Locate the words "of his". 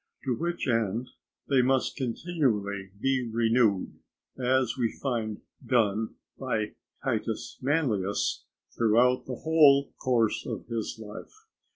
10.47-10.97